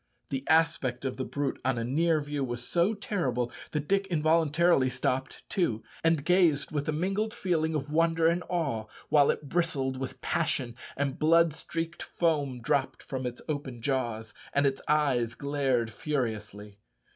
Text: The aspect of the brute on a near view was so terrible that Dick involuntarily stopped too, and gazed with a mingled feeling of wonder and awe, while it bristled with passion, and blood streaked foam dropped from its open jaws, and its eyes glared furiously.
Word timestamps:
The 0.31 0.43
aspect 0.49 1.05
of 1.05 1.17
the 1.17 1.23
brute 1.25 1.61
on 1.63 1.77
a 1.77 1.83
near 1.83 2.21
view 2.21 2.43
was 2.43 2.67
so 2.67 2.95
terrible 2.95 3.51
that 3.69 3.87
Dick 3.87 4.07
involuntarily 4.07 4.89
stopped 4.89 5.43
too, 5.47 5.83
and 6.03 6.25
gazed 6.25 6.71
with 6.71 6.89
a 6.89 6.91
mingled 6.91 7.35
feeling 7.35 7.75
of 7.75 7.93
wonder 7.93 8.25
and 8.25 8.43
awe, 8.49 8.85
while 9.09 9.29
it 9.29 9.47
bristled 9.47 9.97
with 9.97 10.19
passion, 10.19 10.75
and 10.97 11.19
blood 11.19 11.53
streaked 11.53 12.01
foam 12.01 12.61
dropped 12.63 13.03
from 13.03 13.27
its 13.27 13.43
open 13.47 13.79
jaws, 13.79 14.33
and 14.53 14.65
its 14.65 14.81
eyes 14.87 15.35
glared 15.35 15.93
furiously. 15.93 16.79